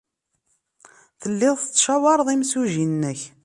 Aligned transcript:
Tellid 1.21 1.55
tettcawaṛed 1.59 2.27
imsujji-nnek. 2.35 3.19